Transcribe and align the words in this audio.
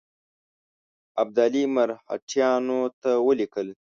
ابدالي 1.21 1.63
مرهټیانو 1.75 2.79
ته 3.01 3.11
ولیکل. 3.27 3.67